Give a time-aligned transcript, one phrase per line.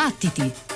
[0.00, 0.69] Battiti!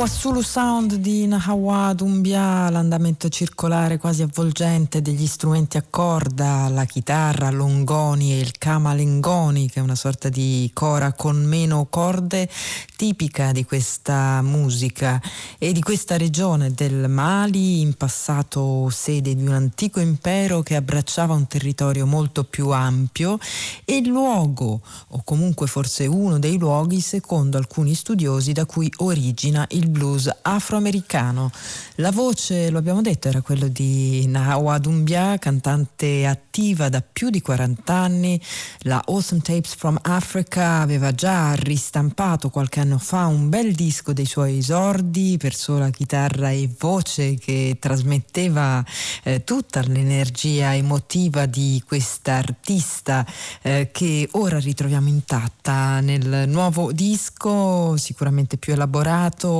[0.00, 7.50] Wassulu Sound di Nahawa Dumbia, l'andamento circolare quasi avvolgente degli strumenti a corda, la chitarra,
[7.50, 12.48] l'ongoni e il kamalengoni, che è una sorta di cora con meno corde,
[12.96, 15.20] tipica di questa musica
[15.58, 21.34] e di questa regione del Mali, in passato sede di un antico impero che abbracciava
[21.34, 23.38] un territorio molto più ampio
[23.84, 29.88] e luogo, o comunque forse uno dei luoghi, secondo alcuni studiosi, da cui origina il
[29.90, 31.50] blues afroamericano.
[31.96, 37.42] La voce, lo abbiamo detto, era quella di Nahawa Dumbia, cantante attiva da più di
[37.42, 38.40] 40 anni.
[38.80, 44.24] La Awesome Tapes from Africa aveva già ristampato qualche anno fa un bel disco dei
[44.24, 48.84] suoi esordi per sola chitarra e voce che trasmetteva
[49.24, 53.26] eh, tutta l'energia emotiva di questa artista
[53.62, 59.50] eh, che ora ritroviamo intatta nel nuovo disco, sicuramente più elaborato,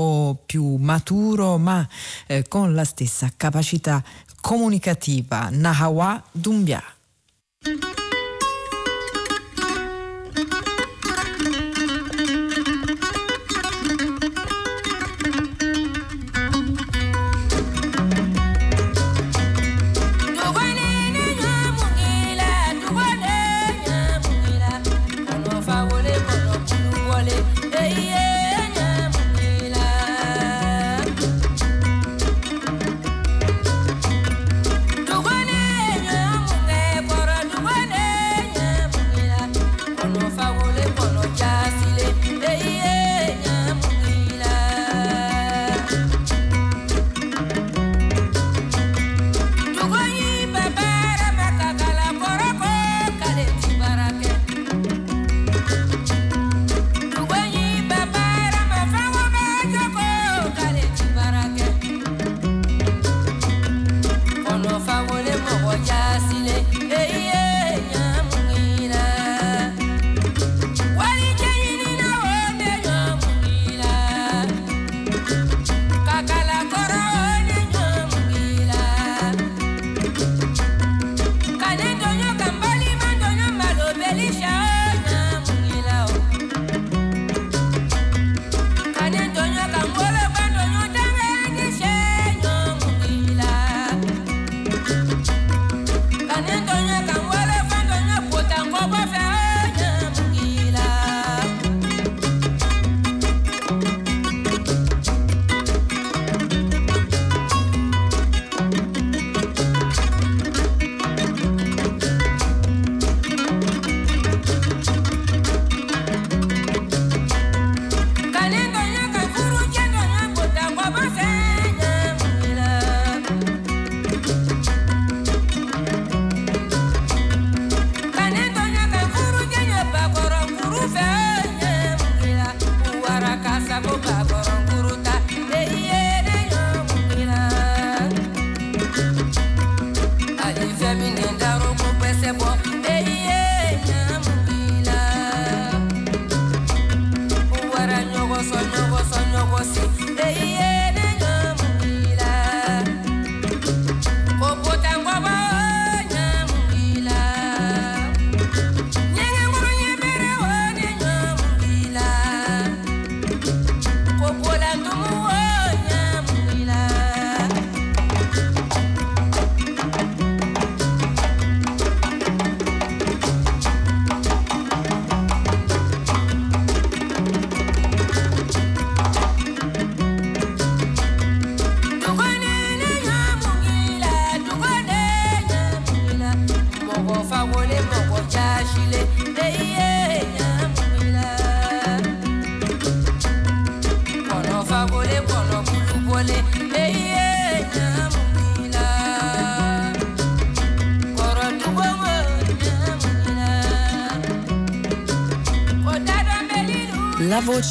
[0.46, 1.87] più maturo, ma
[2.26, 4.02] eh, con la stessa capacità
[4.40, 5.49] comunicativa.
[5.50, 6.82] Nahawa Dumbia.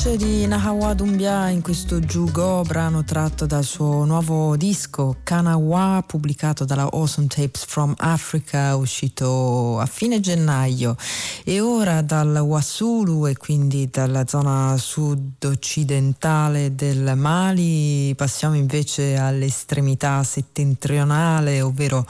[0.02, 6.64] Voce di Nahawa Dumbia in questo Jugo, brano tratto dal suo nuovo disco Kanawa, pubblicato
[6.64, 10.96] dalla Awesome Tapes from Africa, uscito a fine gennaio.
[11.44, 21.62] E ora dal Wasulu e quindi dalla zona sud-occidentale del Mali passiamo invece all'estremità settentrionale,
[21.62, 22.06] ovvero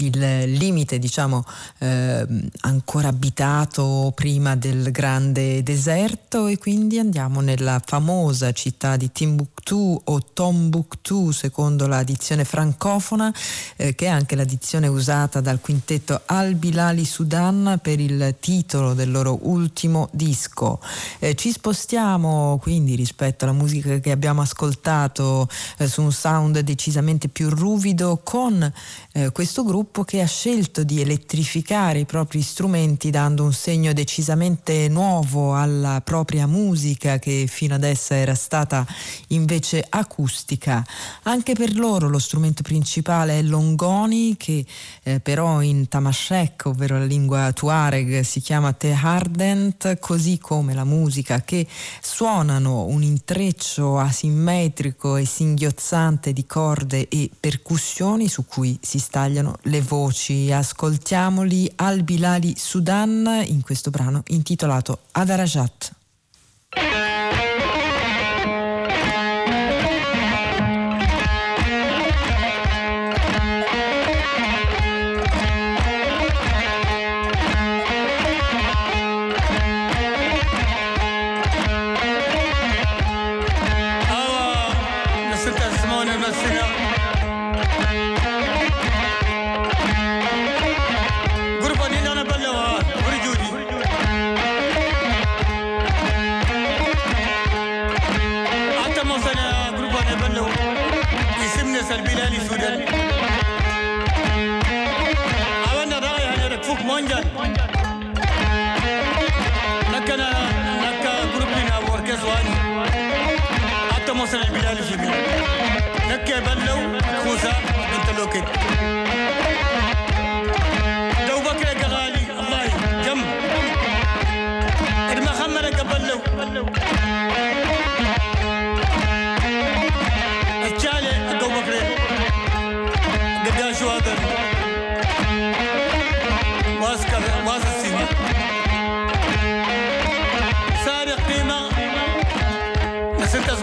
[0.00, 1.44] il limite, diciamo,
[1.78, 2.26] eh,
[2.60, 10.22] ancora abitato prima del grande deserto e quindi andiamo nella famosa città di Timbuktu o
[10.32, 13.32] Tombuktu secondo la dizione francofona
[13.76, 18.94] eh, che è anche la dizione usata dal quintetto Al Bilali Sudan per il titolo
[18.94, 20.80] del loro ultimo disco.
[21.18, 27.28] Eh, ci spostiamo quindi rispetto alla musica che abbiamo ascoltato eh, su un sound decisamente
[27.28, 28.72] più ruvido con
[29.12, 34.88] eh, questo gruppo che ha scelto di elettrificare i propri strumenti dando un segno decisamente
[34.88, 38.86] nuovo alla propria musica che fino adesso era stata
[39.28, 40.84] invece acustica.
[41.24, 44.64] Anche per loro lo strumento principale è l'ongoni che
[45.02, 51.42] eh, però in Tamashek, ovvero la lingua tuareg, si chiama tehardent, così come la musica
[51.42, 51.66] che
[52.00, 59.79] suonano un intreccio asimmetrico e singhiozzante di corde e percussioni su cui si stagliano le
[59.80, 60.52] voci.
[60.52, 65.92] Ascoltiamoli al Bilali Sudan in questo brano intitolato Adarajat.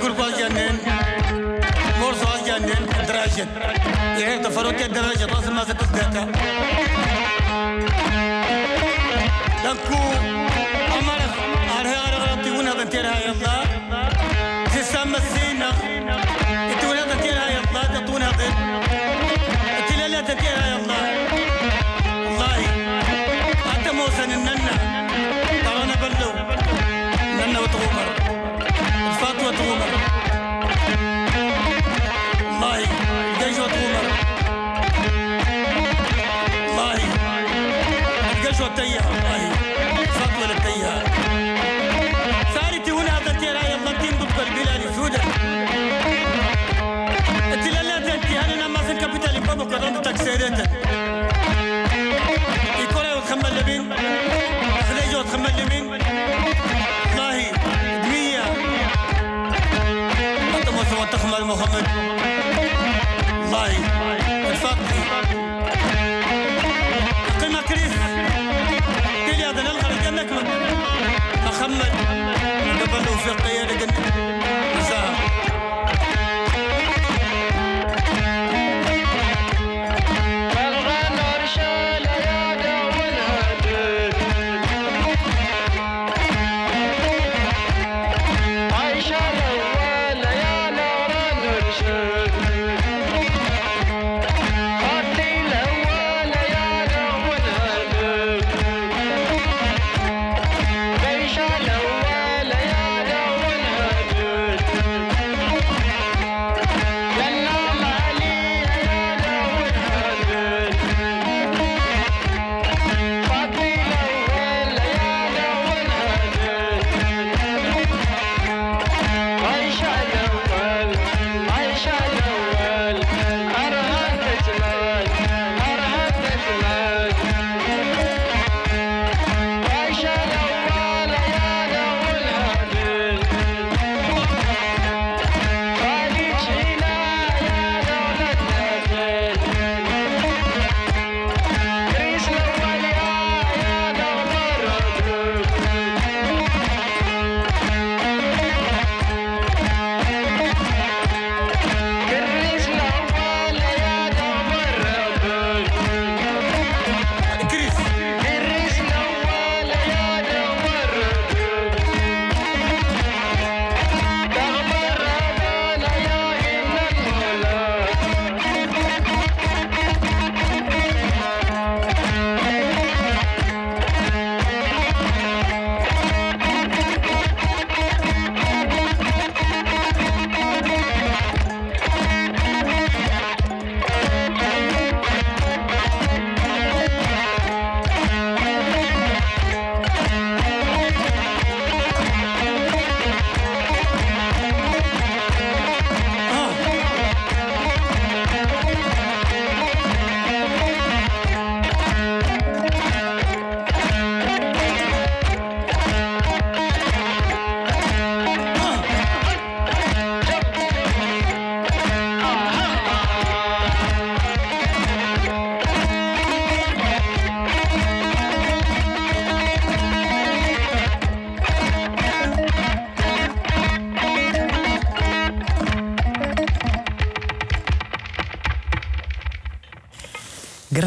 [0.07, 0.77] قرقاز جنن
[2.01, 3.47] مرصاص جنن دراجة
[4.19, 6.15] يعني تفرج الدراجة راس الناس تزداد
[9.65, 9.99] لكو
[10.99, 11.19] أمر
[11.79, 13.63] أرها غرغرتي ونا بنتيرها يلا
[14.65, 15.71] تسمى السينة
[16.81, 18.53] تونا بنتيرها يلا تطونا غير
[19.89, 20.99] تلالا تتيرها يلا
[22.25, 22.63] والله.
[23.73, 24.55] حتى موسى ننا
[25.63, 26.31] ترانا بلو.
[27.39, 28.16] ننا وتغمر
[29.47, 29.87] جوا تومر
[32.43, 34.05] والله القى جوا تومر
[36.67, 36.93] والله
[38.31, 39.51] القى جوا التيه والله
[40.19, 41.03] فضل التيه
[42.53, 45.21] ثالثي هنا قلتي لا يلا الدين ضد البلاد وجودا
[47.53, 50.69] انت لا لا انت أنا ما في الكابيتال بابك أنا تكسيرتك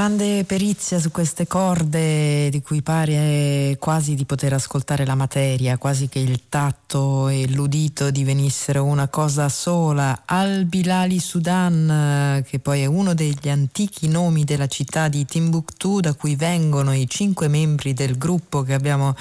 [0.00, 6.09] Grande perizia su queste corde di cui pare quasi di poter ascoltare la materia, quasi
[6.09, 10.23] che il tatto e l'udito divenissero una cosa sola.
[10.25, 16.35] Al-Bilali Sudan, che poi è uno degli antichi nomi della città di Timbuktu, da cui
[16.35, 19.14] vengono i cinque membri del gruppo che abbiamo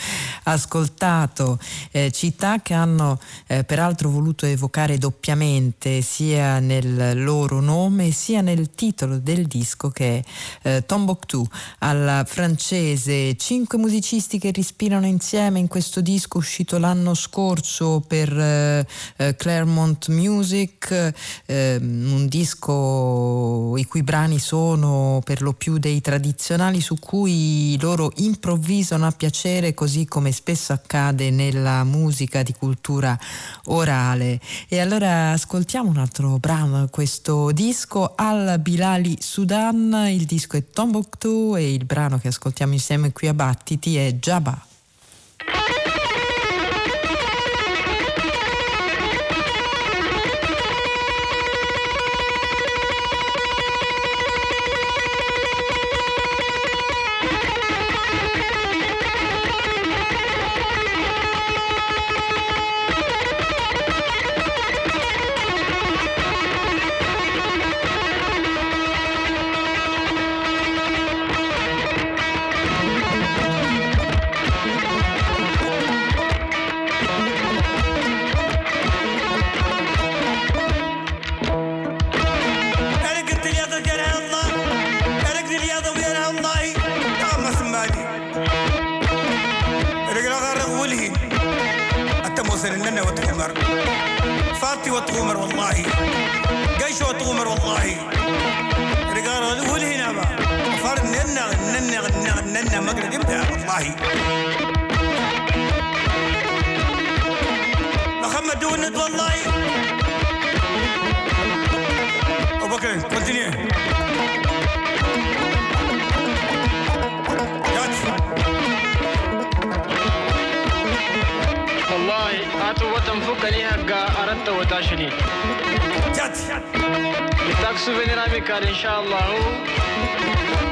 [0.44, 1.60] ascoltato,
[1.92, 8.74] eh, città che hanno eh, peraltro voluto evocare doppiamente sia nel loro nome sia nel
[8.74, 10.24] titolo del disco che
[10.62, 11.46] è eh, Tombouctou
[11.80, 18.88] alla francese, cinque musicisti che respirano insieme in questo disco uscito l'anno scorso per eh,
[19.18, 21.14] eh Claremont Music,
[21.46, 28.12] eh, un disco i cui brani sono per lo più dei tradizionali su cui loro
[28.18, 33.18] improvvisano a piacere così come spesso accade nella musica di cultura
[33.66, 34.40] orale.
[34.68, 41.56] E allora ascoltiamo un altro brano, questo disco Al Bilali Sudan, il disco è Tombouctou
[41.56, 44.66] e il brano che ascoltiamo insieme qui a Battiti è Jabba.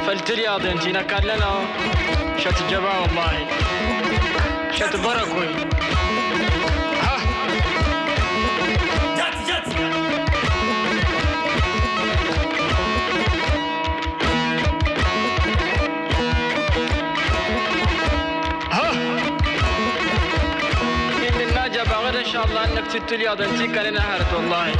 [0.06, 3.46] ست الياض انتي كان نهارت والله
[22.37, 24.01] شاء الله انك تجت لي هذا نتيك علينا
[24.33, 24.73] والله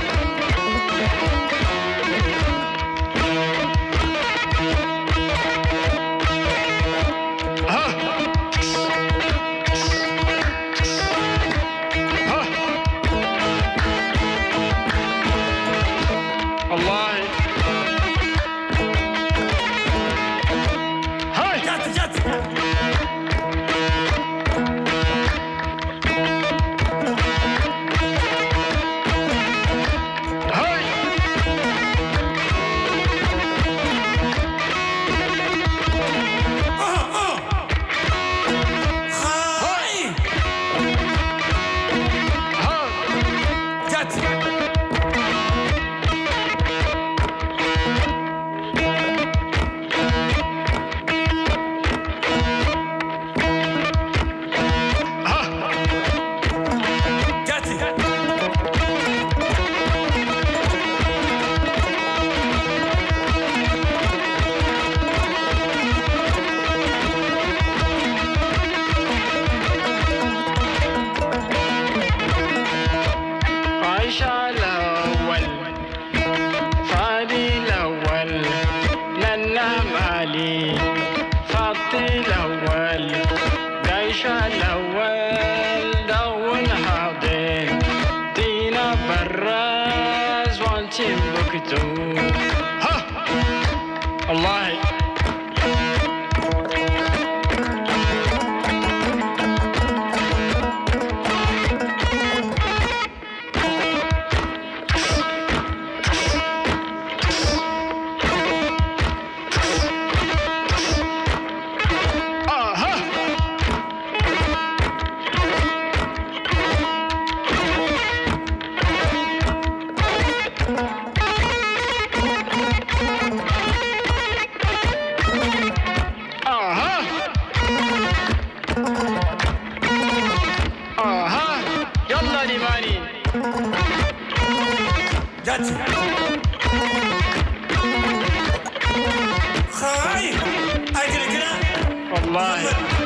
[142.38, 142.97] line.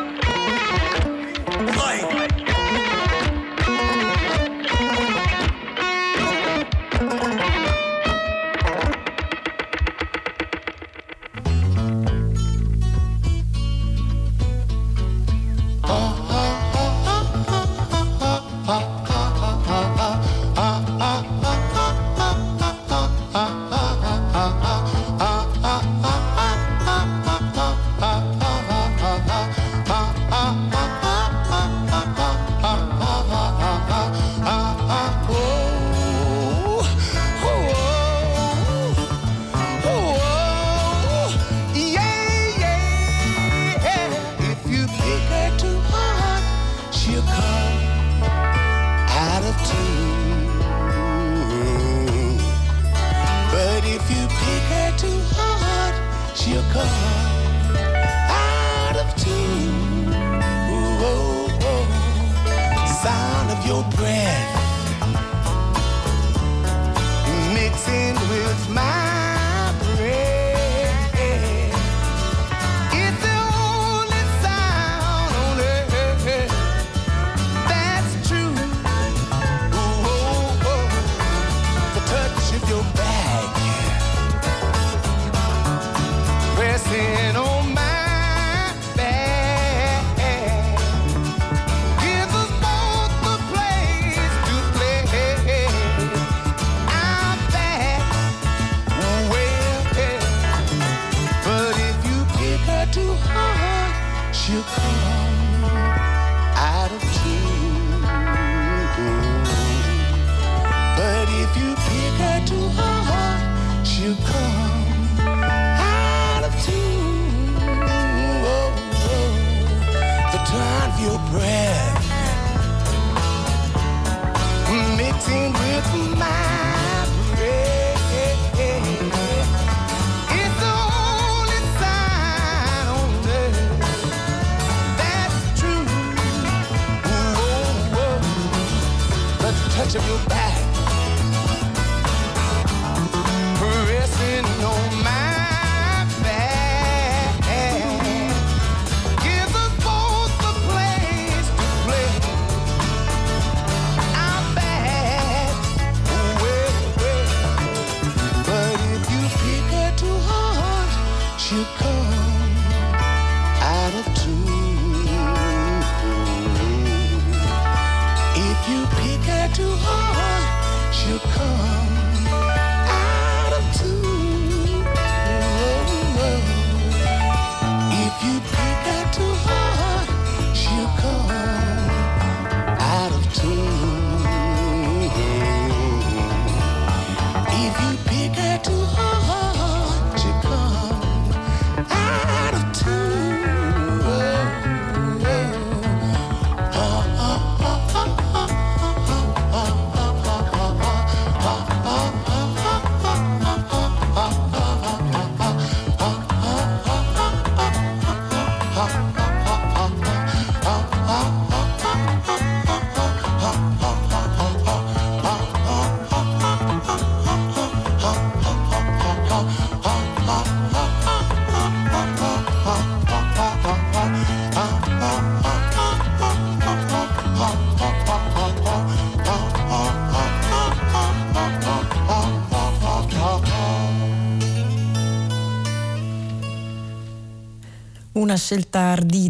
[238.52, 238.81] Una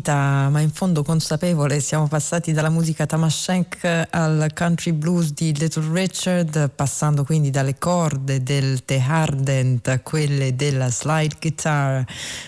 [0.01, 1.79] scelta ardita, ma in fondo consapevole.
[1.79, 8.41] Siamo passati dalla musica Tamashenk al country blues di Little Richard, passando quindi dalle corde
[8.43, 12.03] del The Hardent a quelle della slide guitar.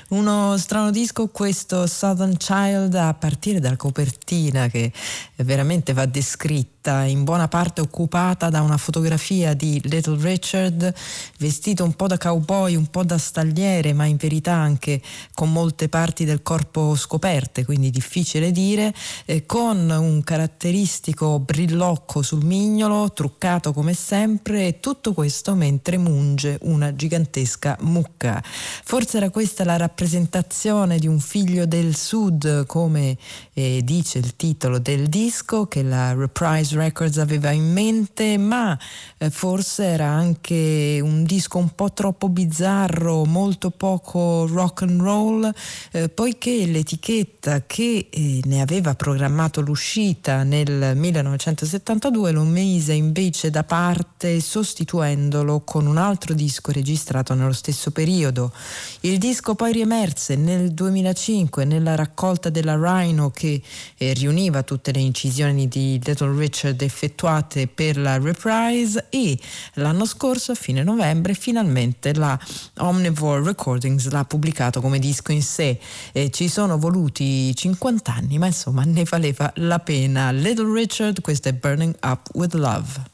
[0.09, 4.91] Uno strano disco questo Southern Child a partire dalla copertina che
[5.37, 10.93] veramente va descritta in buona parte occupata da una fotografia di Little Richard
[11.37, 15.01] vestito un po' da cowboy, un po' da stagliere, ma in verità anche
[15.33, 18.93] con molte parti del corpo scoperte, quindi difficile dire,
[19.25, 26.57] eh, con un caratteristico brillocco sul mignolo, truccato come sempre, e tutto questo mentre munge
[26.61, 28.41] una gigantesca mucca.
[28.43, 33.17] Forse era questa la rappresentazione di un figlio del sud, come
[33.53, 38.77] eh, dice il titolo del disco, che la Reprise Records aveva in mente, ma
[39.17, 45.53] eh, forse era anche un disco un po' troppo bizzarro, molto poco rock and roll,
[45.91, 47.32] eh, poiché l'etichetta
[47.67, 55.85] che eh, ne aveva programmato l'uscita nel 1972 lo mise invece da parte sostituendolo con
[55.85, 58.53] un altro disco registrato nello stesso periodo.
[59.01, 63.61] Il disco poi riemerse nel 2005 nella raccolta della Rhino che
[63.97, 69.37] eh, riuniva tutte le incisioni di Little Richard effettuate per la reprise e
[69.73, 72.39] l'anno scorso a fine novembre finalmente la
[72.77, 75.79] Omnivore Recordings l'ha pubblicato come disco in sé
[76.13, 77.22] eh, ci sono voluti
[77.53, 80.31] 50 anni ma insomma ne valeva la pena.
[80.31, 83.11] Little Richard questo è Burning Up With Love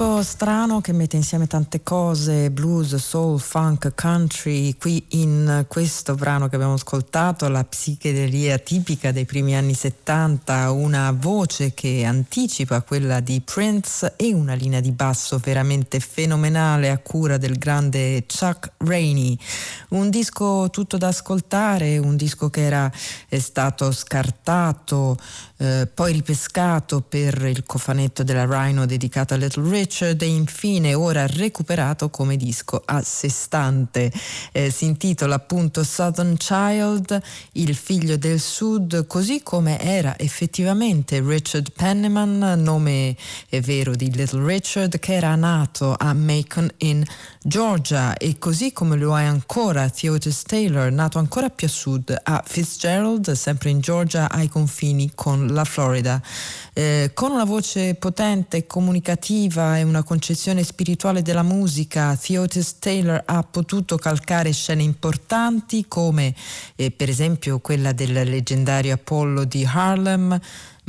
[0.00, 4.74] disco strano che mette insieme tante cose, blues, soul, funk, country.
[4.78, 11.12] Qui in questo brano che abbiamo ascoltato, la psichedelia tipica dei primi anni 70, una
[11.12, 17.36] voce che anticipa quella di Prince e una linea di basso veramente fenomenale a cura
[17.36, 19.36] del grande Chuck Rainey.
[19.90, 22.90] Un disco tutto da ascoltare, un disco che era
[23.28, 25.18] stato scartato
[25.60, 31.26] eh, poi ripescato per il cofanetto della Rhino dedicato a Little Richard e infine ora
[31.26, 34.10] recuperato come disco a sé stante.
[34.52, 37.20] Eh, si intitola appunto Southern Child,
[37.52, 43.14] il figlio del sud, così come era effettivamente Richard Penniman, nome
[43.62, 47.04] vero di Little Richard, che era nato a Macon in
[47.42, 52.42] Georgia e così come lo è ancora Theotis Taylor, nato ancora più a sud a
[52.46, 56.22] Fitzgerald, sempre in Georgia ai confini con la Florida.
[56.72, 63.22] Eh, con una voce potente, e comunicativa e una concezione spirituale della musica, Theotis Taylor
[63.24, 66.34] ha potuto calcare scene importanti come
[66.76, 70.38] eh, per esempio quella del leggendario Apollo di Harlem,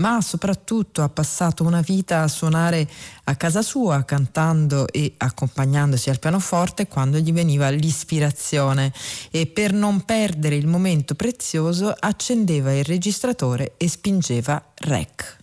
[0.01, 2.89] ma soprattutto ha passato una vita a suonare
[3.25, 8.91] a casa sua, cantando e accompagnandosi al pianoforte quando gli veniva l'ispirazione
[9.29, 15.37] e per non perdere il momento prezioso accendeva il registratore e spingeva rec.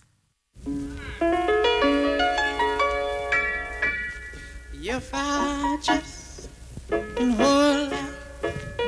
[4.81, 6.49] If I just
[6.97, 7.93] hold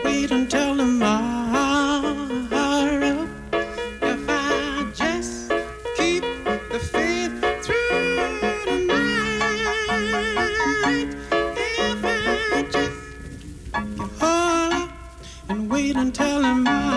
[0.04, 1.51] wait until tomorrow.
[15.94, 16.91] Wait until tomorrow.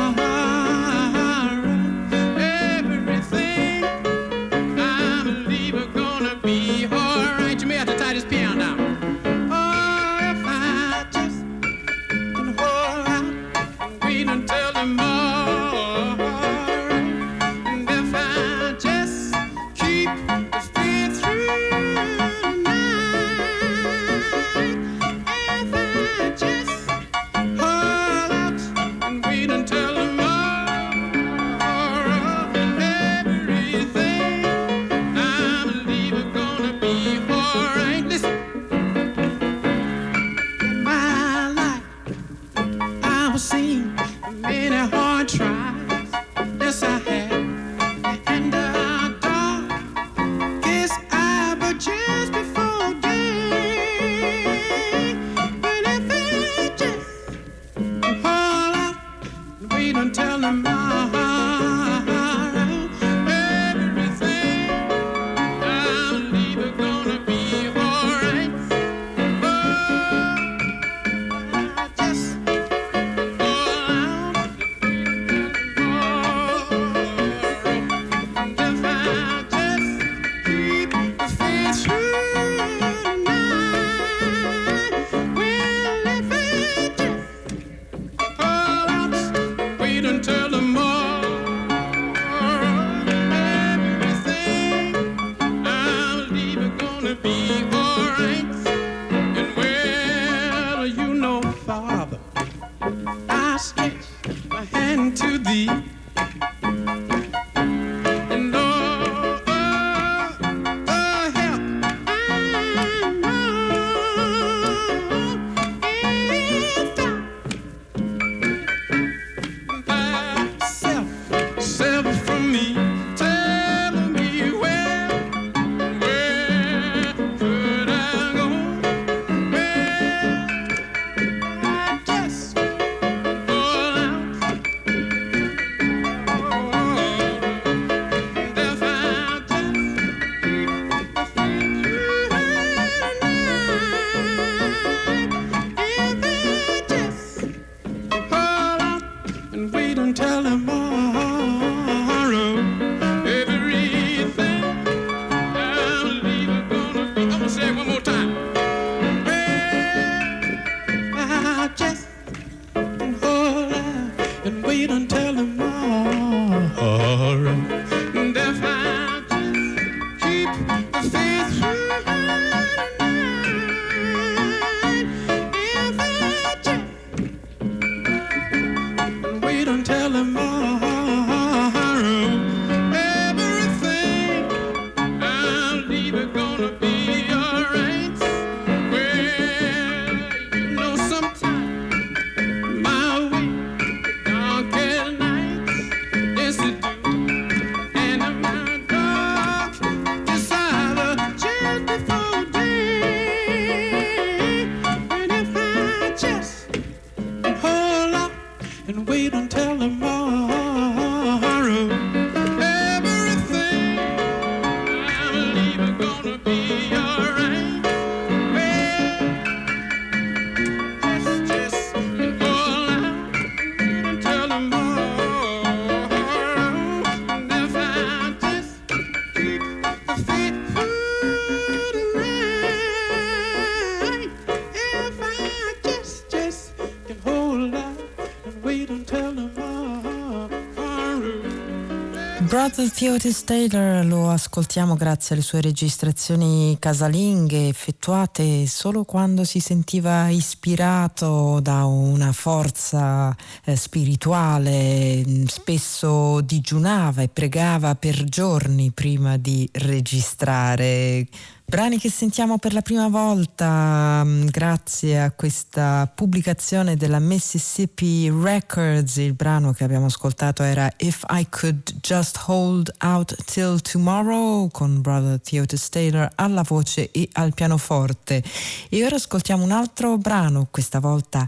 [242.85, 250.28] Brother Theotis Taylor lo ascoltiamo grazie alle sue registrazioni casalinghe effettuate solo quando si sentiva
[250.28, 261.26] ispirato da una forza eh, spirituale, spesso digiunava e pregava per giorni prima di registrare
[261.67, 269.17] Brani che sentiamo per la prima volta mm, grazie a questa pubblicazione della Mississippi Records.
[269.17, 275.00] Il brano che abbiamo ascoltato era If I Could Just Hold Out Till Tomorrow con
[275.00, 278.42] Brother Theotis Taylor alla voce e al pianoforte.
[278.90, 281.46] E ora ascoltiamo un altro brano, questa volta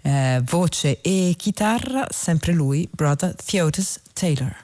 [0.00, 4.56] eh, voce e chitarra, sempre lui, Brother Theotis Taylor.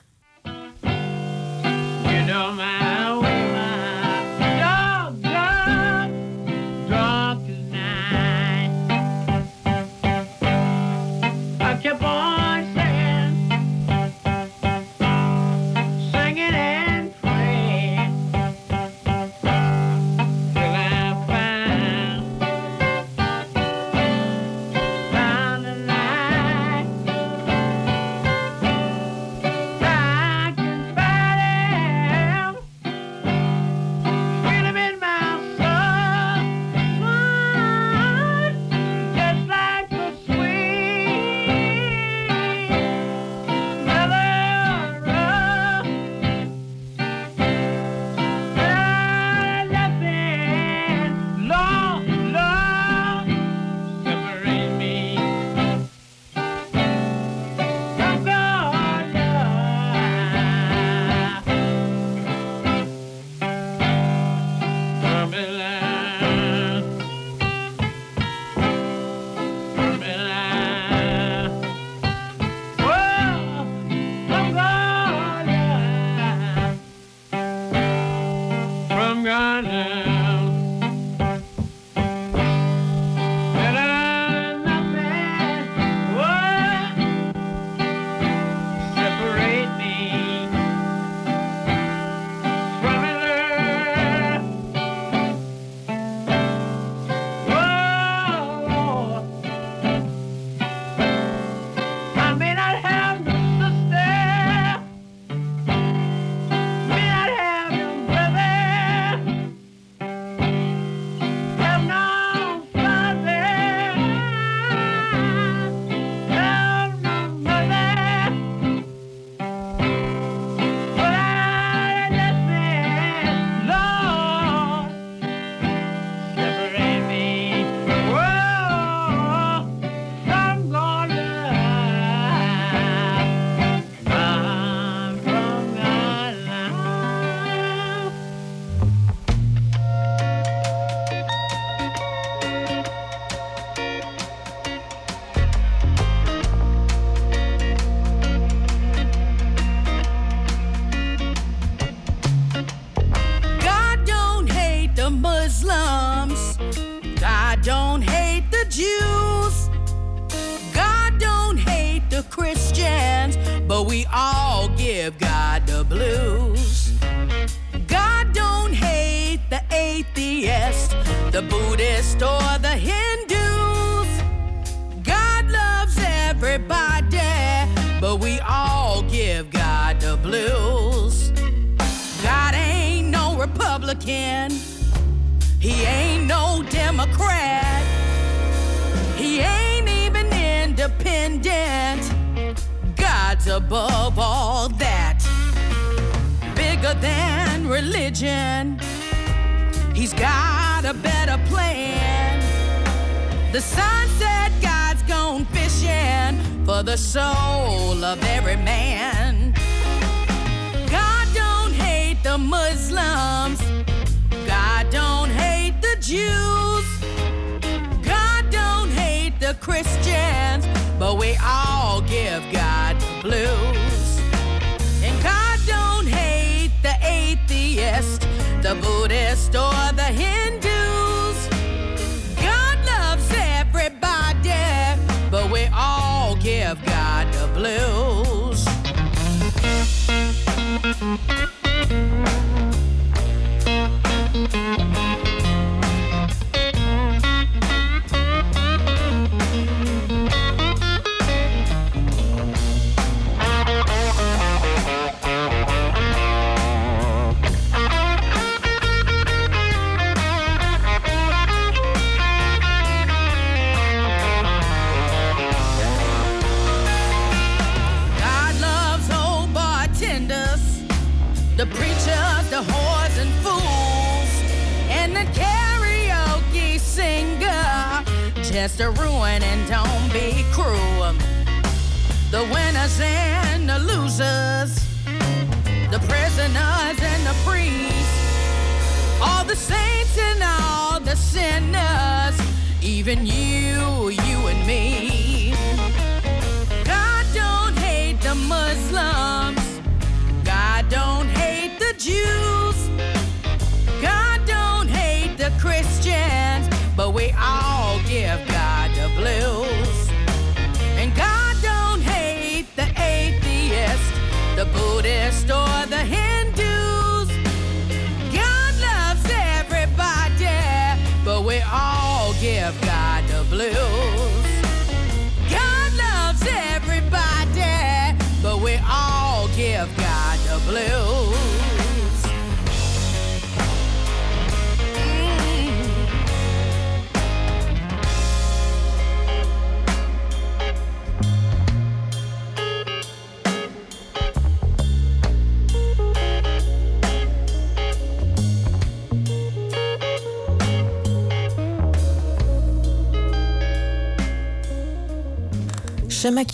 [0.43, 2.84] You know,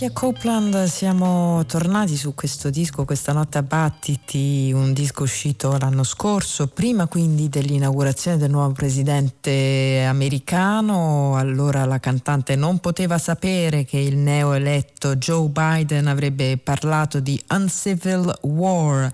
[0.02, 6.02] Shemekia Copeland, siamo tornati su questo disco questa notte a Battiti, un disco uscito l'anno
[6.02, 11.36] scorso, prima quindi dell'inaugurazione del nuovo presidente americano.
[11.36, 18.38] Allora la cantante non poteva sapere che il neoeletto Joe Biden avrebbe parlato di uncivil
[18.42, 19.08] war,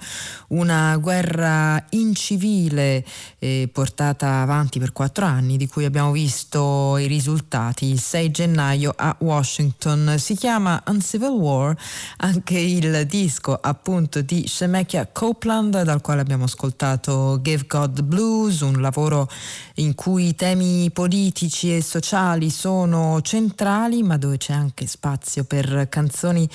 [0.49, 3.05] una guerra incivile
[3.39, 8.95] eh, portata avanti per quattro anni, di cui abbiamo visto i risultati il 6 gennaio
[8.97, 10.15] a Washington.
[10.19, 11.77] Si chiama Uncivil War
[12.19, 18.61] anche il disco appunto di Shemekia Copeland dal quale abbiamo ascoltato Give God the Blues,
[18.61, 19.29] un lavoro
[19.75, 25.89] in cui i temi politici e sociali sono centrali ma dove c'è anche spazio per
[25.89, 26.49] canzoni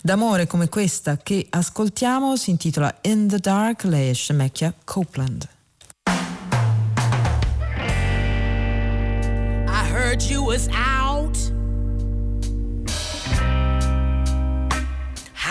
[0.00, 5.48] d'amore come questa che ascoltiamo, si intitola In the Dark, lei è Shemekia Copeland.
[9.66, 11.59] I heard you was out.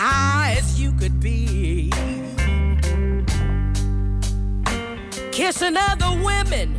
[0.01, 1.91] High as you could be.
[5.33, 6.78] Kissing other women.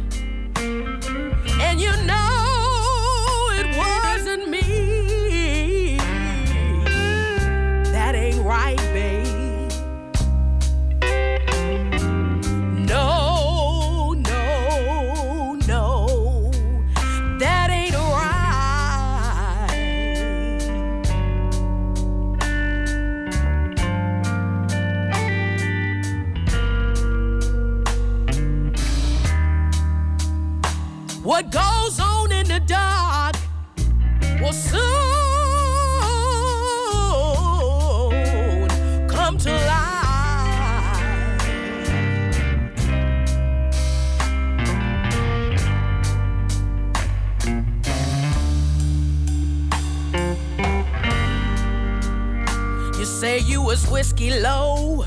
[53.70, 55.04] was whiskey low.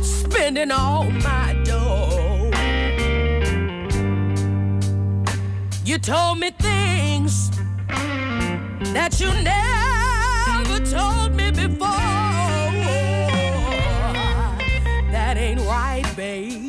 [0.00, 2.48] Spending all my dough.
[5.84, 7.50] You told me things
[8.94, 11.88] that you never told me before.
[15.10, 16.67] That ain't right, babe.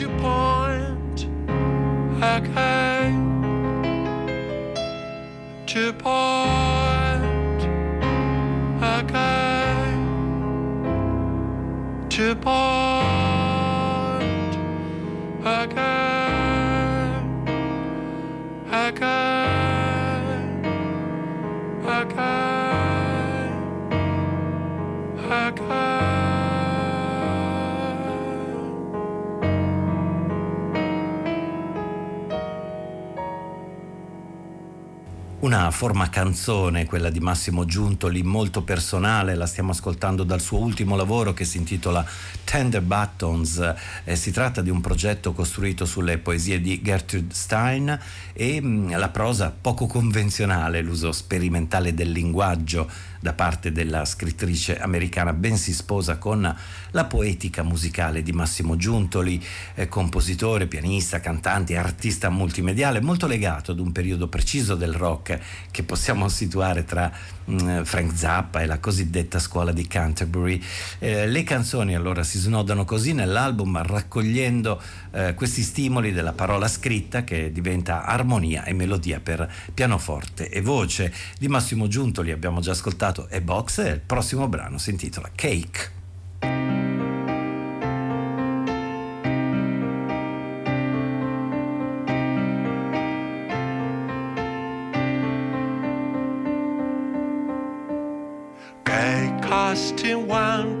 [0.00, 1.26] you point
[2.22, 3.20] again
[5.66, 7.62] to point
[8.82, 9.98] again
[12.08, 12.99] to point.
[35.70, 41.32] Forma canzone, quella di Massimo Giuntoli, molto personale, la stiamo ascoltando dal suo ultimo lavoro
[41.32, 42.04] che si intitola
[42.44, 43.74] Tender Buttons.
[44.04, 47.98] Eh, si tratta di un progetto costruito sulle poesie di Gertrude Stein
[48.32, 52.90] e mh, mm, la prosa poco convenzionale, l'uso sperimentale del linguaggio
[53.20, 56.56] da parte della scrittrice americana ben si sposa con
[56.92, 59.42] la poetica musicale di Massimo Giuntoli,
[59.74, 65.38] eh, compositore, pianista, cantante, artista multimediale, molto legato ad un periodo preciso del rock
[65.70, 67.12] che possiamo situare tra
[67.50, 70.62] mm, Frank Zappa e la cosiddetta scuola di Canterbury.
[70.98, 74.80] Eh, le canzoni allora si snodano così nell'album raccogliendo
[75.12, 81.12] eh, questi stimoli della parola scritta che diventa armonia e melodia per pianoforte e voce.
[81.38, 86.79] Di Massimo Giuntoli abbiamo già ascoltato e Box e il prossimo brano si intitola Cake.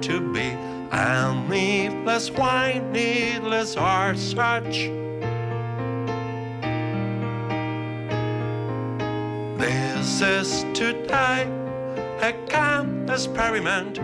[0.02, 0.56] To be
[0.92, 4.88] and needless wine, needless are such.
[9.58, 11.48] This is today
[12.22, 14.00] a camp experiment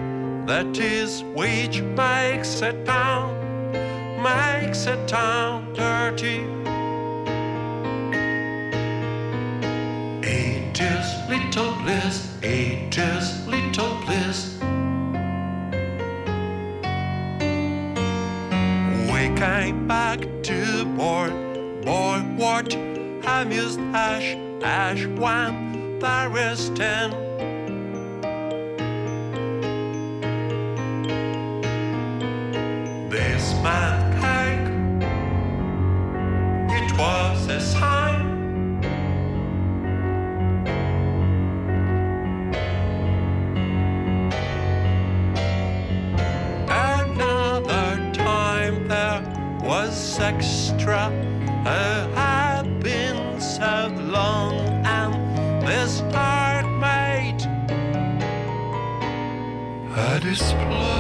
[0.46, 3.34] that is which makes a town,
[4.22, 6.44] makes a town dirty.
[10.22, 14.56] It is little bliss, it is little bliss.
[19.36, 21.30] Came back to board.
[21.84, 22.74] Boy, what
[23.26, 27.10] amused Ash, Ash when there is ten.
[33.10, 34.05] This man
[54.26, 54.32] so
[54.98, 55.14] and
[55.66, 57.40] this heart made
[59.96, 60.94] a display.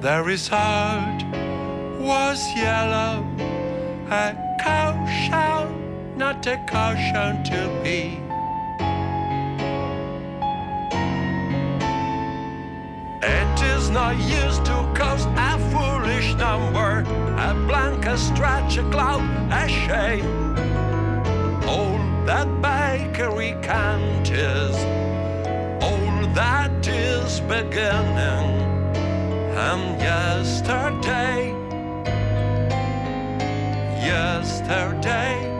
[0.00, 1.20] The result
[2.08, 3.14] was yellow,
[4.10, 4.26] a
[4.64, 5.64] caution,
[6.16, 8.21] not a caution to be.
[14.12, 17.00] Not used to cost a foolish number,
[17.38, 20.56] a blank, a stretch, a cloud, a shame.
[21.66, 24.76] All that bakery can't is,
[25.82, 28.60] all that is beginning.
[29.56, 31.50] And yesterday,
[34.04, 35.51] yesterday,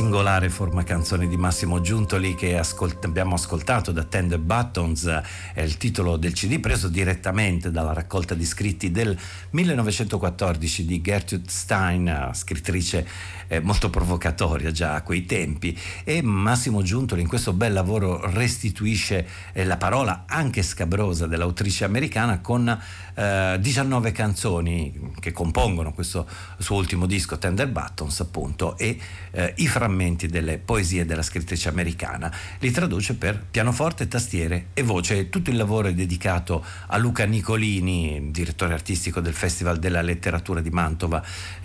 [0.00, 5.06] singolare forma canzone di Massimo Giuntoli che ascolt- abbiamo ascoltato da Tender Buttons
[5.52, 9.14] è il titolo del CD preso direttamente dalla raccolta di scritti del
[9.50, 13.06] 1914 di Gertrude Stein, scrittrice
[13.48, 15.78] eh, molto provocatoria già a quei tempi.
[16.04, 22.40] E Massimo Giuntoli in questo bel lavoro restituisce eh, la parola anche scabrosa dell'autrice americana
[22.40, 22.66] con
[23.14, 26.26] eh, 19 canzoni che compongono questo
[26.56, 28.98] suo ultimo disco Tender Buttons appunto e
[29.32, 29.88] eh, i frammenti
[30.28, 32.32] delle poesie della scrittrice americana.
[32.58, 35.28] Li traduce per pianoforte, tastiere e voce.
[35.28, 40.70] Tutto il lavoro è dedicato a Luca Nicolini, direttore artistico del Festival della Letteratura di
[40.70, 41.22] Mantova,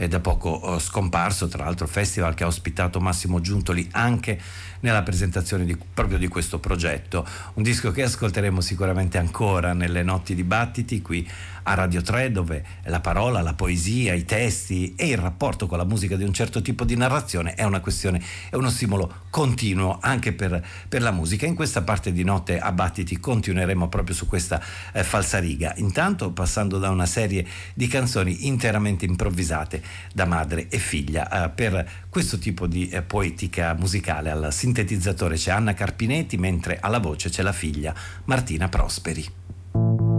[0.08, 4.40] da poco eh, scomparso, tra l'altro festival che ha ospitato Massimo Giuntoli anche
[4.82, 7.26] nella presentazione di, proprio di questo progetto.
[7.54, 11.28] Un disco che ascolteremo sicuramente ancora nelle notti dibattiti qui
[11.68, 15.86] a Radio 3 dove la parola, la poesia, i testi e il rapporto con la
[15.86, 20.34] musica di un certo tipo di narrazione è una questione, è uno stimolo continuo anche
[20.34, 21.46] per, per la musica.
[21.46, 24.62] In questa parte di notte a battiti continueremo proprio su questa
[24.94, 25.74] eh, falsariga.
[25.78, 29.82] Intanto passando da una serie di canzoni interamente improvvisate
[30.14, 35.52] da madre e figlia eh, per questo tipo di eh, poetica musicale al sintetizzatore c'è
[35.52, 37.94] Anna Carpinetti mentre alla voce c'è la figlia
[38.26, 40.15] Martina Prosperi.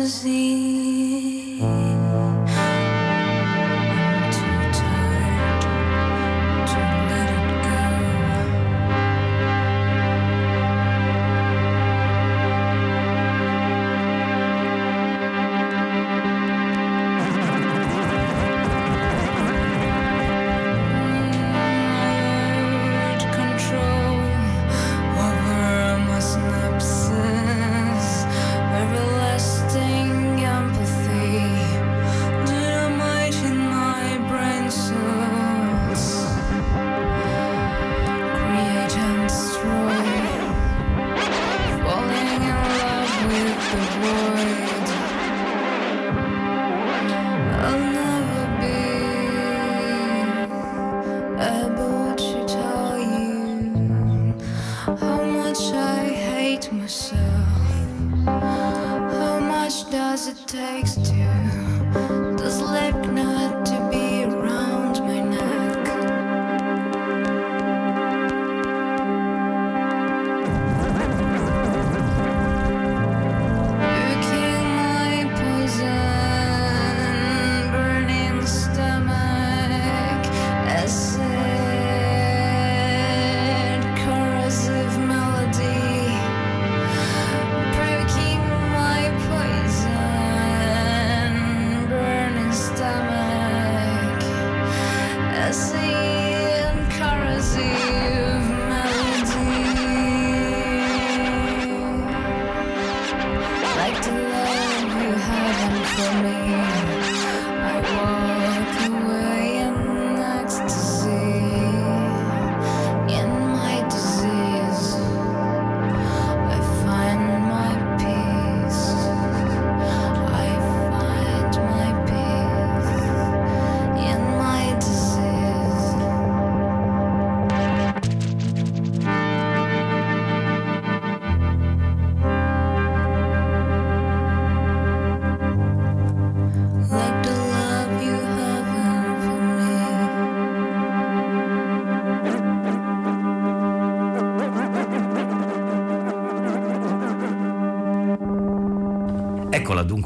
[0.00, 0.79] disease.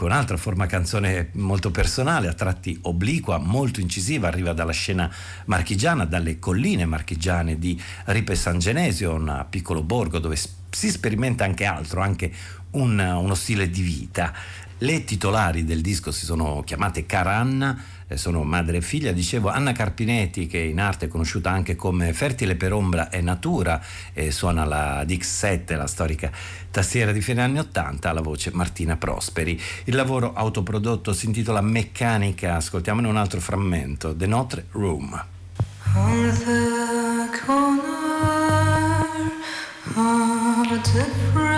[0.05, 5.11] Dunque un'altra forma canzone molto personale, a tratti obliqua, molto incisiva, arriva dalla scena
[5.47, 11.65] marchigiana, dalle colline marchigiane di Ripe San Genesio, un piccolo borgo dove si sperimenta anche
[11.65, 12.31] altro, anche
[12.73, 14.35] un, uno stile di vita.
[14.79, 19.71] Le titolari del disco si sono chiamate Caranna, eh, sono madre e figlia, dicevo Anna
[19.71, 23.81] Carpinetti che in arte è conosciuta anche come Fertile per ombra e natura
[24.13, 26.31] e suona la Dix7, la storica
[26.73, 29.61] tastiera di fine anni 80, alla voce Martina Prosperi.
[29.85, 35.25] Il lavoro autoprodotto si intitola Meccanica, ascoltiamone un altro frammento, The Notre Room.
[35.95, 37.95] On the corner
[39.95, 41.54] of the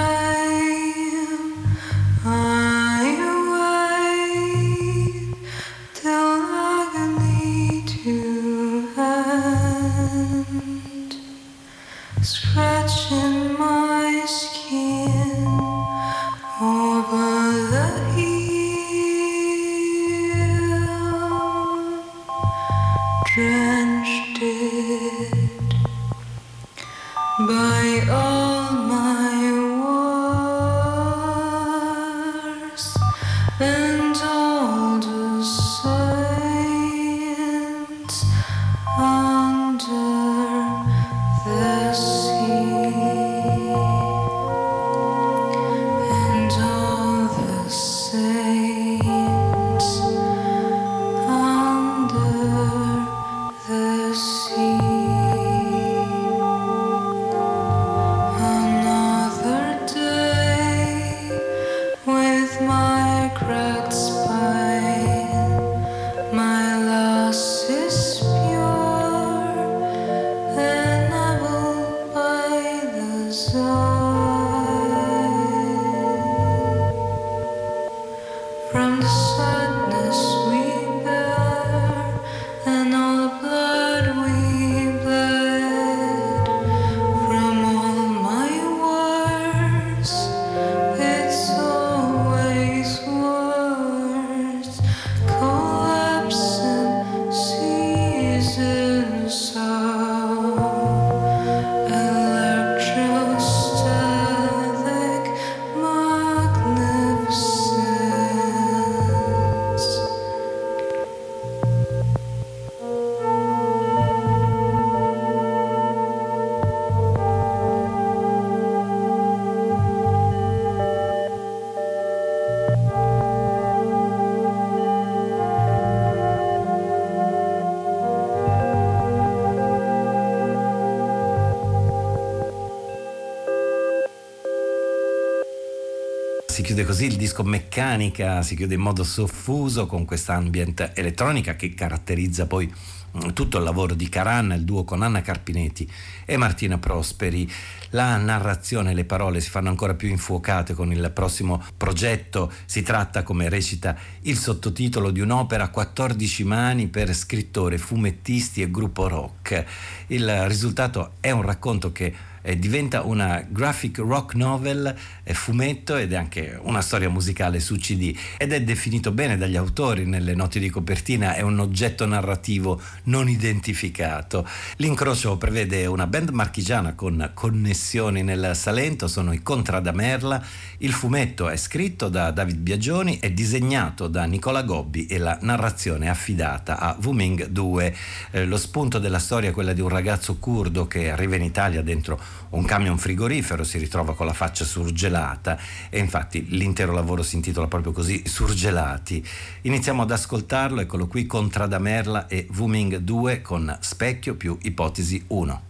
[136.57, 141.55] Si chiude così il disco Meccanica, si chiude in modo soffuso con questa ambient elettronica
[141.55, 145.87] che caratterizza poi mm, tutto il lavoro di Caranna, il duo con Anna Carpinetti
[146.25, 147.47] e Martina Prosperi.
[147.91, 152.51] La narrazione le parole si fanno ancora più infuocate con il prossimo progetto.
[152.65, 158.71] Si tratta, come recita il sottotitolo, di un'opera a 14 mani per scrittore, fumettisti e
[158.71, 159.63] gruppo rock.
[160.07, 162.15] Il risultato è un racconto che
[162.47, 164.95] eh, diventa una graphic rock novel,
[165.25, 169.57] eh, fumetto ed è anche una storia musicale su CD ed è definito bene dagli
[169.57, 174.47] autori nelle note di copertina, è un oggetto narrativo non identificato.
[174.77, 180.41] L'incrocio prevede una band marchigiana con connessioni nel Salento, sono i Contra da Merla,
[180.79, 186.07] il fumetto è scritto da David Biagioni, è disegnato da Nicola Gobbi e la narrazione
[186.07, 187.97] è affidata a Wuming 2.
[188.31, 191.83] Eh, lo spunto della storia è quella di un ragazzo curdo che arriva in Italia
[191.83, 195.59] dentro un camion frigorifero, si ritrova con la faccia surgelata
[195.91, 199.24] e infatti l'intero lavoro si intitola proprio così, Surgelati.
[199.62, 205.24] Iniziamo ad ascoltarlo, eccolo qui, Contra da Merla e Wuming 2 con Specchio più Ipotesi
[205.28, 205.62] 1.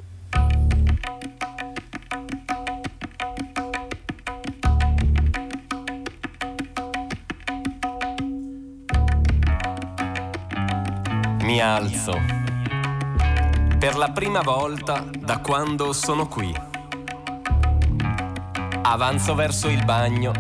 [11.43, 12.46] Mi alzo.
[13.79, 16.55] Per la prima volta da quando sono qui.
[18.83, 20.33] Avanzo verso il bagno,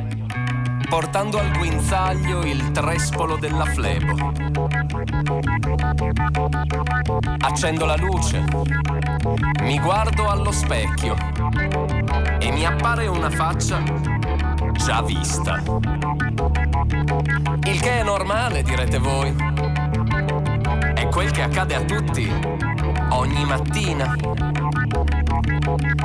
[0.89, 4.32] portando al guinzaglio il trespolo della flebo.
[7.41, 8.43] Accendo la luce,
[9.61, 11.14] mi guardo allo specchio
[12.39, 13.82] e mi appare una faccia
[14.72, 15.62] già vista.
[17.64, 19.34] Il che è normale, direte voi.
[20.95, 22.75] È quel che accade a tutti
[23.11, 24.16] ogni mattina.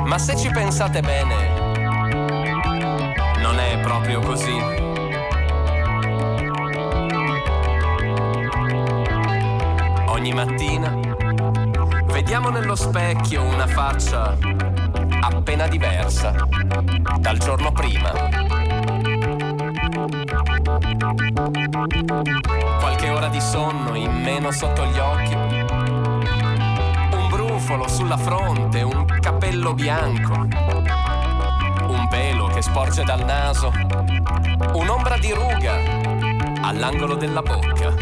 [0.04, 1.70] Ma se ci pensate bene,
[3.38, 4.56] non è proprio così.
[10.06, 10.98] Ogni mattina
[12.06, 14.36] vediamo nello specchio una faccia
[15.20, 16.34] appena diversa
[17.18, 18.10] dal giorno prima.
[22.78, 25.51] Qualche ora di sonno in meno sotto gli occhi
[27.62, 30.32] un brufolo sulla fronte, un capello bianco.
[30.32, 33.70] Un pelo che sporge dal naso.
[34.72, 35.76] Un'ombra di ruga
[36.60, 37.94] all'angolo della bocca.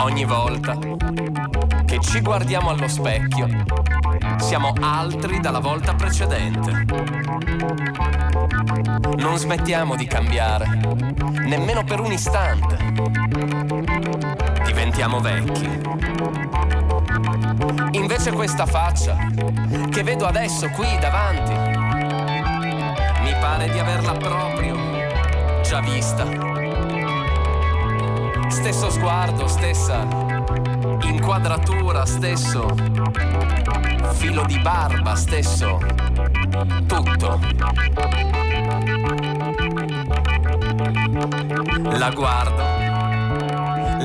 [0.00, 0.76] Ogni volta
[1.94, 3.46] che ci guardiamo allo specchio,
[4.38, 6.84] siamo altri dalla volta precedente.
[9.16, 10.66] Non smettiamo di cambiare,
[11.46, 12.76] nemmeno per un istante.
[14.64, 15.82] Diventiamo vecchi.
[17.92, 19.16] Invece questa faccia,
[19.88, 21.52] che vedo adesso qui davanti,
[23.22, 24.74] mi pare di averla proprio
[25.62, 26.54] già vista
[28.48, 30.23] stesso sguardo, stessa
[31.08, 32.66] inquadratura, stesso
[34.12, 35.78] filo di barba, stesso
[36.86, 37.40] tutto.
[41.96, 42.62] La guardo,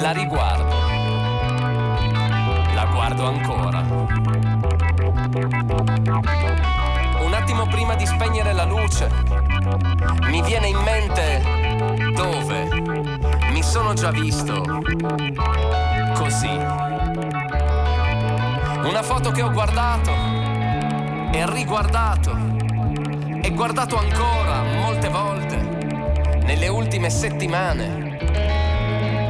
[0.01, 0.75] la riguardo,
[2.73, 3.79] la guardo ancora.
[7.21, 9.09] Un attimo prima di spegnere la luce,
[10.23, 11.41] mi viene in mente
[12.13, 12.67] dove
[13.51, 14.63] mi sono già visto
[16.15, 16.88] così.
[18.81, 20.11] Una foto che ho guardato
[21.31, 22.31] e riguardato
[23.41, 25.57] e guardato ancora molte volte
[26.43, 28.17] nelle ultime settimane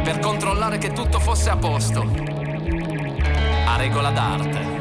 [0.04, 2.02] per controllare che tutto fosse a posto.
[3.66, 4.78] A regola d'arte.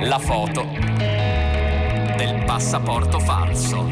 [0.00, 3.86] La foto del passaporto falso.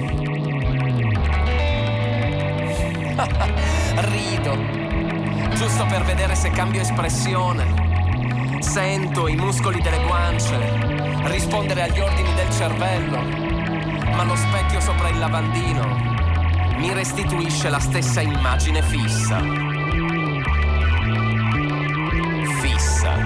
[3.96, 4.56] Rido,
[5.54, 7.79] giusto per vedere se cambio espressione.
[8.60, 10.56] Sento i muscoli delle guance
[11.24, 13.20] rispondere agli ordini del cervello,
[14.14, 16.18] ma lo specchio sopra il lavandino
[16.80, 19.42] mi restituisce la stessa immagine fissa.
[22.62, 23.16] Fissa.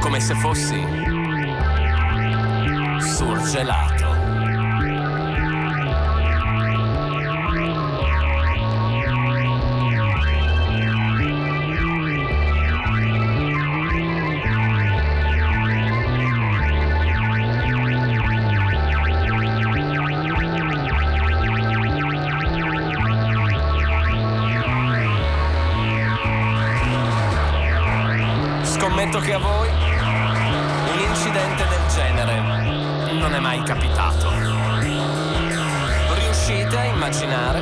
[0.00, 0.82] Come se fossi
[3.00, 3.81] surgelato.
[29.12, 32.40] Scommetto che a voi un incidente del genere
[33.18, 34.30] non è mai capitato.
[36.14, 37.60] Riuscite a immaginare?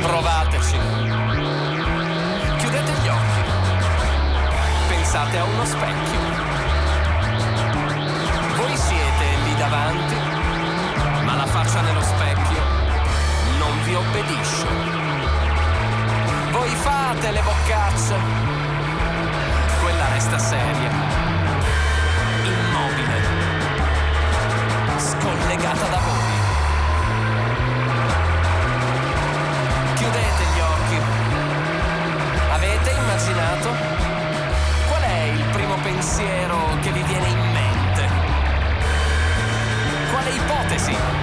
[0.00, 0.78] Provateci.
[2.58, 3.42] Chiudete gli occhi.
[4.86, 6.20] Pensate a uno specchio.
[8.54, 10.14] Voi siete lì davanti,
[11.24, 12.62] ma la faccia nello specchio
[13.58, 14.66] non vi obbedisce.
[16.52, 18.47] Voi fate le boccacce
[20.18, 20.90] quella resta seria,
[22.42, 23.22] immobile,
[24.96, 26.32] scollegata da voi.
[29.94, 31.00] Chiudete gli occhi.
[32.50, 33.74] Avete immaginato?
[34.88, 38.08] Qual è il primo pensiero che vi viene in mente?
[40.10, 41.17] Quale ipotesi?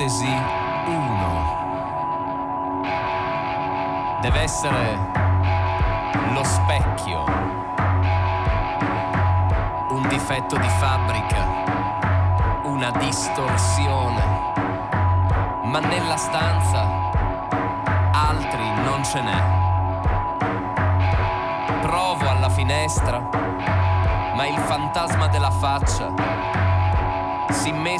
[0.00, 0.39] Ipotesi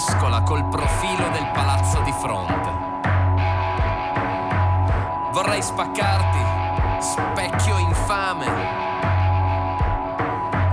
[0.01, 2.71] mescola col profilo del palazzo di fronte.
[5.31, 6.39] Vorrei spaccarti,
[7.01, 8.47] specchio infame,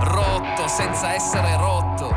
[0.00, 2.08] rotto senza essere rotto,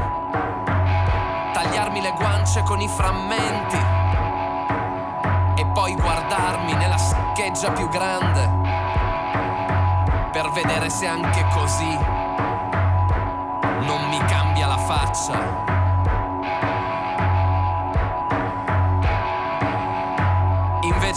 [1.52, 3.78] tagliarmi le guance con i frammenti
[5.56, 8.50] e poi guardarmi nella scheggia più grande
[10.32, 11.98] per vedere se anche così
[13.82, 15.71] non mi cambia la faccia.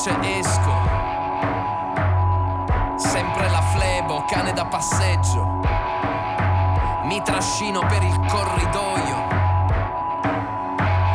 [0.07, 0.73] Invece esco,
[2.97, 5.47] sempre la flebo, cane da passeggio,
[7.05, 9.27] mi trascino per il corridoio,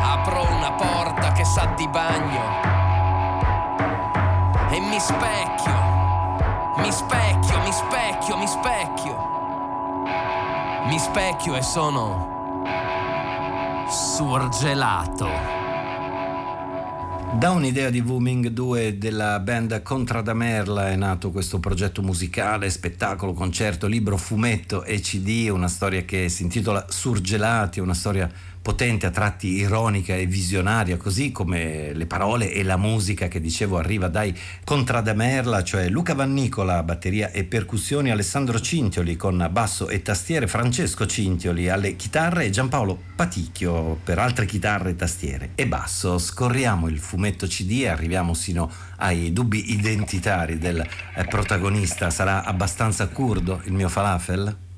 [0.02, 2.42] apro una porta che sa di bagno.
[4.70, 5.78] E mi specchio,
[6.78, 9.28] mi specchio, mi specchio, mi specchio.
[10.86, 12.26] Mi specchio e sono
[13.86, 15.59] surgelato.
[17.40, 23.86] Da un'idea di Wooming 2 della band Contradamerla è nato questo progetto musicale, spettacolo, concerto,
[23.86, 28.30] libro, fumetto e CD, una storia che si intitola Surgelati, una storia
[28.62, 33.78] potente, a tratti ironica e visionaria, così come le parole e la musica che dicevo
[33.78, 40.46] arriva dai Contradamerla, cioè Luca Vannicola, batteria e percussioni, Alessandro Cintioli con basso e tastiere,
[40.46, 46.18] Francesco Cintioli alle chitarre e Giampaolo Paticchio per altre chitarre, tastiere e basso.
[46.18, 52.10] Scorriamo il fumetto CD e arriviamo sino ai dubbi identitari del eh, protagonista.
[52.10, 54.68] Sarà abbastanza curdo il mio falafel?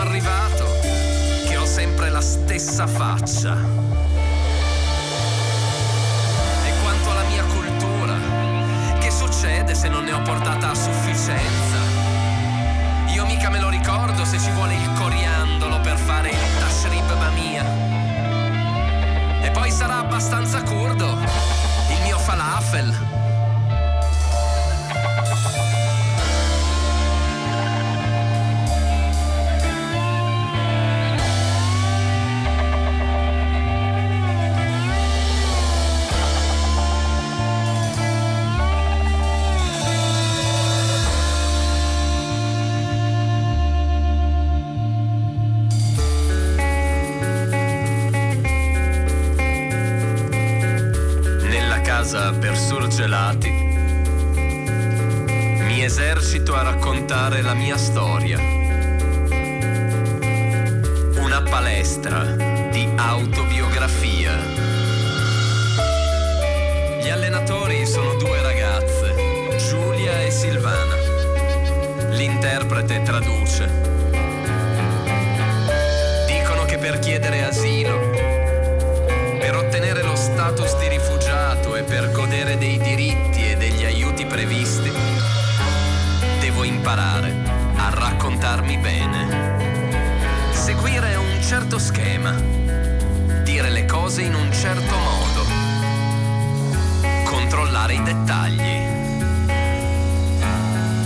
[0.00, 0.64] Arrivato
[1.46, 3.56] che ho sempre la stessa faccia.
[6.64, 8.14] E quanto alla mia cultura,
[8.98, 11.78] che succede se non ne ho portata a sufficienza?
[13.08, 17.64] Io mica me lo ricordo se ci vuole il coriandolo per fare il tashrib mamia.
[19.42, 21.18] E poi sarà abbastanza curdo
[21.90, 23.17] il mio falafel.
[61.98, 62.24] Palestra
[62.70, 64.32] di autobiografia.
[67.00, 70.94] Gli allenatori sono due ragazze, Giulia e Silvana.
[72.10, 73.77] L'interprete traduce.
[92.28, 92.34] Schema,
[93.42, 95.44] dire le cose in un certo modo,
[97.24, 98.86] controllare i dettagli.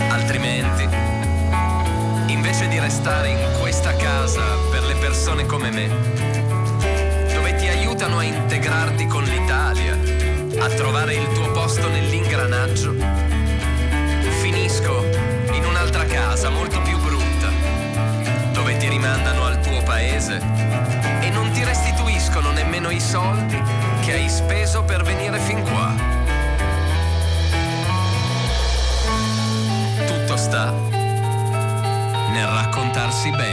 [0.09, 0.87] Altrimenti,
[2.31, 5.87] invece di restare in questa casa per le persone come me,
[7.33, 9.97] dove ti aiutano a integrarti con l'Italia,
[10.59, 12.95] a trovare il tuo posto nell'ingranaggio,
[14.41, 15.03] finisco
[15.51, 17.49] in un'altra casa molto più brutta,
[18.51, 20.72] dove ti rimandano al tuo paese
[21.53, 23.61] ti restituiscono nemmeno i soldi
[24.01, 25.93] che hai speso per venire fin qua.
[30.05, 30.71] Tutto sta
[32.31, 33.52] nel raccontarsi bene.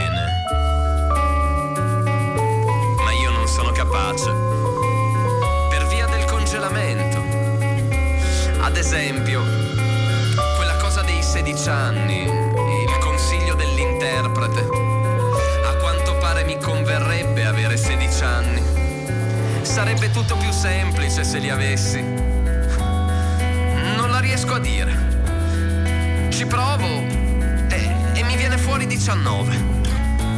[21.51, 22.01] Avessi.
[22.01, 26.29] Non la riesco a dire.
[26.29, 29.79] Ci provo e, e mi viene fuori 19.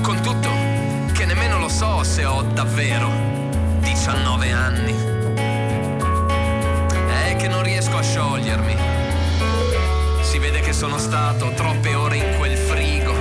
[0.01, 0.49] Con tutto
[1.13, 3.09] che nemmeno lo so se ho davvero
[3.79, 4.95] 19 anni.
[7.25, 8.75] È che non riesco a sciogliermi.
[10.21, 13.13] Si vede che sono stato troppe ore in quel frigo.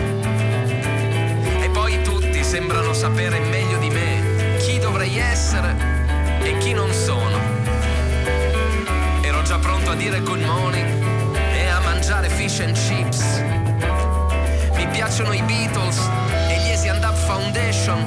[1.60, 5.92] E poi tutti sembrano sapere meglio di me chi dovrei essere
[6.42, 7.41] e chi non sono.
[9.92, 11.04] A dire good morning
[11.52, 13.42] e a mangiare fish and chips.
[14.74, 15.98] Mi piacciono i Beatles
[16.48, 18.02] e gli Easy and Up Foundation.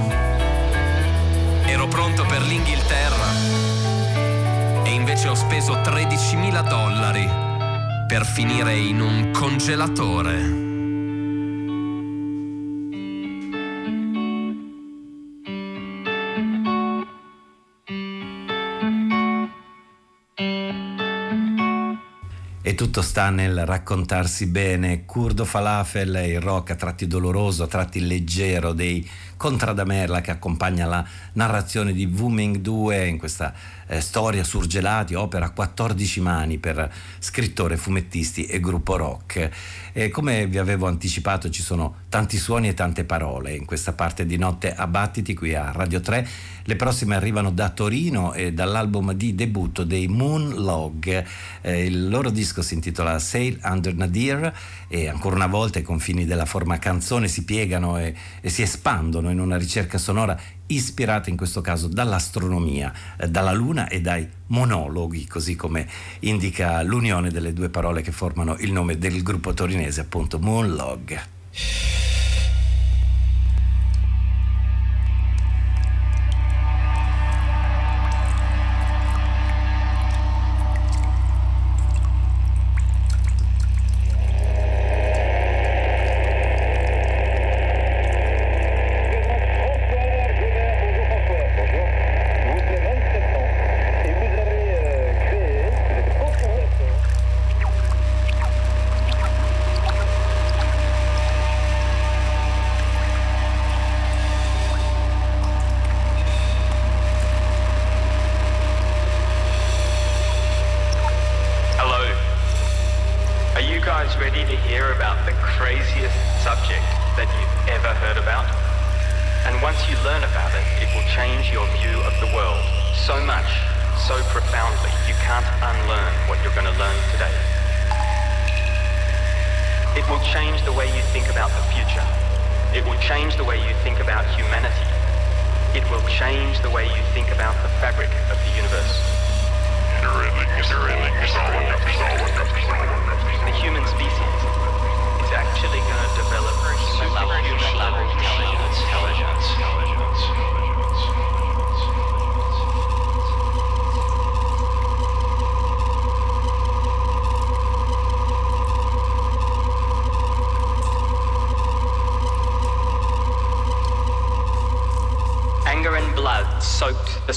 [1.67, 3.27] Ero pronto per l'Inghilterra
[4.83, 7.29] e invece ho speso 13.000 dollari
[8.07, 10.64] per finire in un congelatore.
[22.85, 25.05] Tutto sta nel raccontarsi bene.
[25.05, 29.03] Curdo Falafel e il rock a tratti doloroso, a tratti leggero dei
[29.37, 33.53] Contradamerla che accompagna la narrazione di Wuming 2 in questa
[33.87, 39.49] eh, storia surgelati, opera a 14 mani per scrittore, fumettisti e gruppo rock.
[39.93, 44.25] E come vi avevo anticipato ci sono tanti suoni e tante parole in questa parte
[44.25, 46.27] di Notte a Battiti qui a Radio 3.
[46.63, 51.23] Le prossime arrivano da Torino e dall'album di debutto dei Moon Log.
[51.61, 54.51] Eh, il loro disco si intitola Sail Under Nadir
[54.87, 59.24] e ancora una volta i confini della forma canzone si piegano e, e si espandono
[59.29, 65.27] in una ricerca sonora ispirata in questo caso dall'astronomia, eh, dalla luna e dai monologhi,
[65.27, 65.87] così come
[66.19, 71.19] indica l'unione delle due parole che formano il nome del gruppo torinese, appunto Moonlog.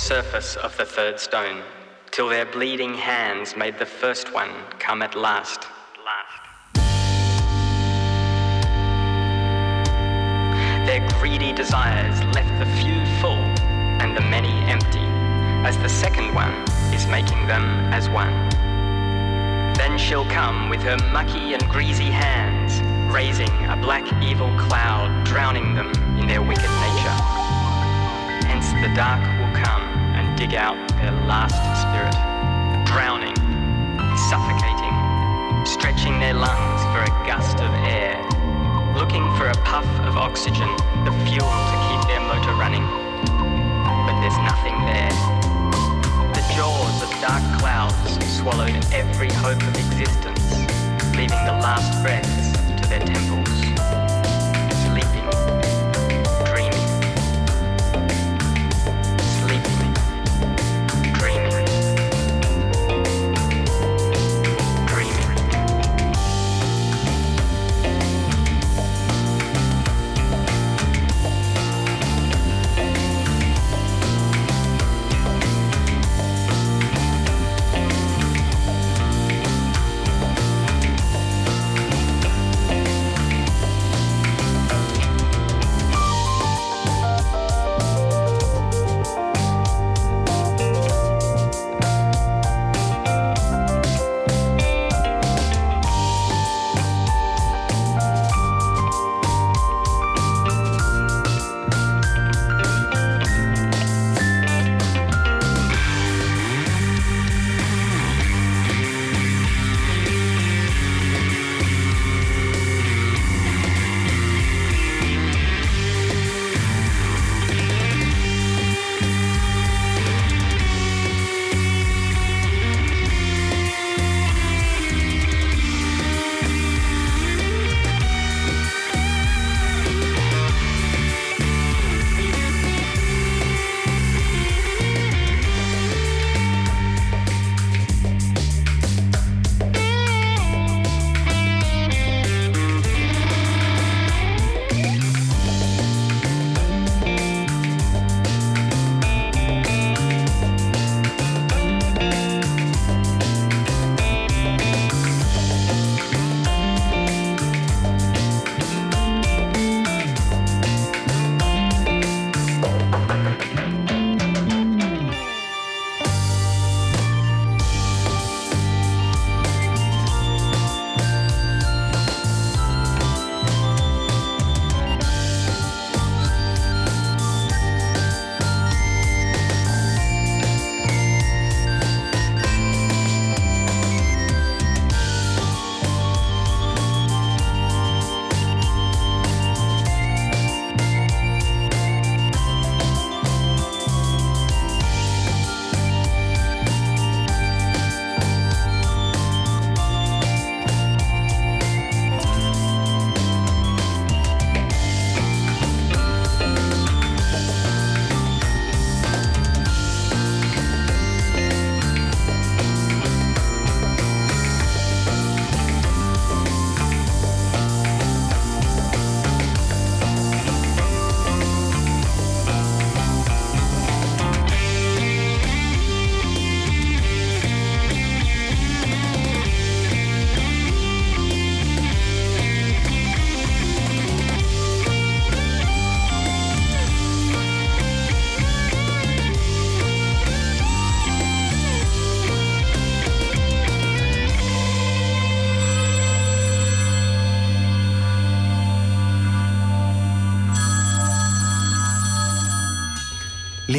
[0.09, 1.61] Surface of the third stone,
[2.11, 4.49] till their bleeding hands made the first one
[4.79, 5.67] come at last.
[10.87, 13.45] Their greedy desires left the few full
[14.01, 15.09] and the many empty,
[15.69, 16.55] as the second one
[16.95, 18.33] is making them as one.
[19.75, 22.81] Then she'll come with her mucky and greasy hands,
[23.13, 27.19] raising a black evil cloud, drowning them in their wicked nature.
[28.49, 29.98] Hence the dark will come
[30.39, 32.15] dig out their last spirit,
[32.87, 33.35] drowning,
[34.31, 34.95] suffocating,
[35.67, 38.15] stretching their lungs for a gust of air,
[38.95, 40.71] looking for a puff of oxygen,
[41.03, 42.87] the fuel to keep their motor running.
[44.07, 45.11] But there's nothing there.
[46.31, 47.99] The jaws of dark clouds
[48.39, 50.55] swallowed every hope of existence,
[51.19, 53.78] leaving the last breaths to their temples,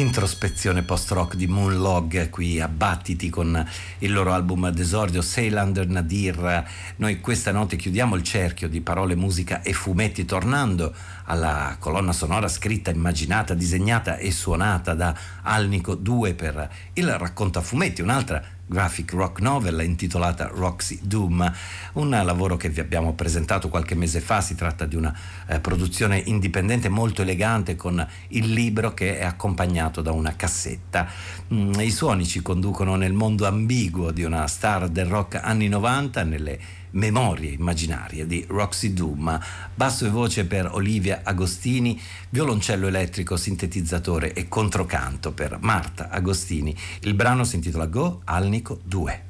[0.00, 3.68] l'introspezione post-rock di Moonlog qui a Battiti con
[3.98, 6.64] il loro album d'esordio Seilander Nadir.
[6.96, 10.94] Noi questa notte chiudiamo il cerchio di parole, musica e fumetti tornando
[11.24, 18.42] alla colonna sonora scritta, immaginata, disegnata e suonata da Alnico 2 per il raccontafumetti, un'altra
[18.70, 21.52] graphic rock novel intitolata Roxy Doom,
[21.94, 25.12] un lavoro che vi abbiamo presentato qualche mese fa, si tratta di una
[25.48, 31.08] eh, produzione indipendente molto elegante con il libro che è accompagnato da una cassetta.
[31.52, 36.22] Mm, I suoni ci conducono nel mondo ambiguo di una star del rock anni 90
[36.22, 36.60] nelle
[36.92, 39.38] Memorie immaginarie di Roxy Doom,
[39.74, 42.00] basso e voce per Olivia Agostini,
[42.30, 46.76] violoncello elettrico, sintetizzatore e controcanto per Marta Agostini.
[47.02, 49.29] Il brano si intitola Go Alnico 2.